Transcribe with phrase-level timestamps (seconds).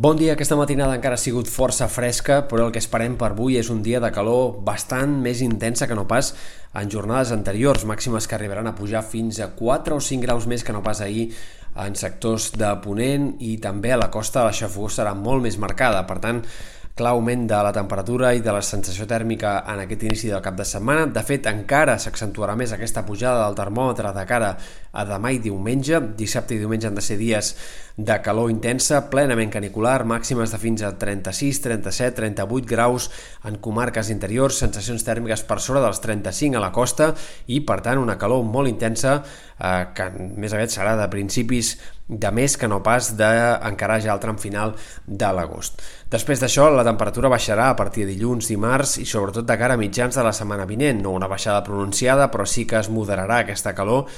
[0.00, 3.58] Bon dia, aquesta matinada encara ha sigut força fresca, però el que esperem per avui
[3.60, 6.30] és un dia de calor bastant més intensa que no pas
[6.80, 10.64] en jornades anteriors, màximes que arribaran a pujar fins a 4 o 5 graus més
[10.64, 11.26] que no pas ahir
[11.84, 16.06] en sectors de Ponent i també a la costa la xafogó serà molt més marcada,
[16.08, 16.40] per tant
[17.00, 20.58] clar augment de la temperatura i de la sensació tèrmica en aquest inici del cap
[20.58, 21.06] de setmana.
[21.08, 24.50] De fet, encara s'accentuarà més aquesta pujada del termòmetre de cara
[24.92, 26.00] a demà i diumenge.
[26.18, 27.54] Dissabte i diumenge han de ser dies
[27.96, 33.08] de calor intensa, plenament canicular, màximes de fins a 36, 37, 38 graus
[33.48, 37.12] en comarques interiors, sensacions tèrmiques per sobre dels 35 a la costa
[37.46, 41.76] i, per tant, una calor molt intensa eh, que més aviat serà de principis
[42.10, 44.74] de més que no pas d'encarar ja el tram final
[45.06, 45.78] de l'agost.
[46.10, 49.80] Després d'això, la temperatura baixarà a partir de dilluns, dimarts i sobretot de cara a
[49.80, 51.04] mitjans de la setmana vinent.
[51.04, 54.08] No una baixada pronunciada, però sí que es moderarà aquesta calor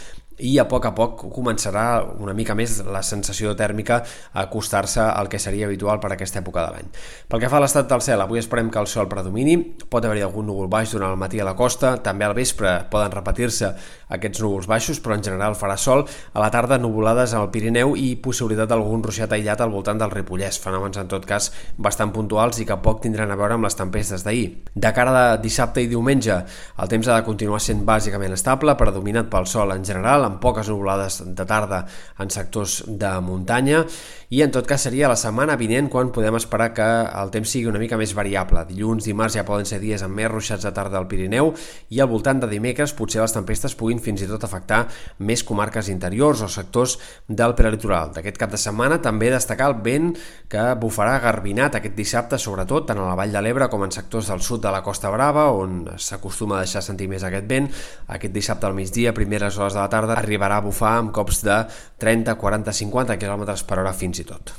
[0.43, 5.31] i a poc a poc començarà una mica més la sensació tèrmica a acostar-se al
[5.31, 6.91] que seria habitual per aquesta època de l'any.
[7.31, 9.57] Pel que fa a l'estat del cel, avui esperem que el sol predomini,
[9.89, 13.15] pot haver-hi algun núvol baix durant el matí a la costa, també al vespre poden
[13.15, 13.71] repetir-se
[14.13, 18.17] aquests núvols baixos, però en general farà sol, a la tarda nuvolades al Pirineu i
[18.23, 22.67] possibilitat d'algun ruixat aïllat al voltant del Ripollès, fenòmens en tot cas bastant puntuals i
[22.69, 24.49] que poc tindran a veure amb les tempestes d'ahir.
[24.75, 26.43] De cara de dissabte i diumenge,
[26.83, 30.73] el temps ha de continuar sent bàsicament estable, predominat pel sol en general, amb poques
[30.73, 31.85] nuvolades de tarda
[32.21, 33.85] en sectors de muntanya
[34.33, 37.69] i en tot cas seria la setmana vinent quan podem esperar que el temps sigui
[37.69, 38.65] una mica més variable.
[38.65, 41.51] Dilluns, dimarts ja poden ser dies amb més ruixats de tarda al Pirineu
[41.93, 44.87] i al voltant de dimecres potser les tempestes puguin fins i tot afectar
[45.21, 46.97] més comarques interiors o sectors
[47.29, 48.15] del prelitoral.
[48.17, 50.15] D'aquest cap de setmana també destacar el vent
[50.49, 54.33] que bufarà garbinat aquest dissabte, sobretot tant a la Vall de l'Ebre com en sectors
[54.33, 57.69] del sud de la Costa Brava, on s'acostuma a deixar sentir més aquest vent.
[58.17, 61.63] Aquest dissabte al migdia, primeres hores de la tarda, arribarà a bufar amb cops de
[62.03, 64.55] 30, 40, 50 km per hora fins i tot.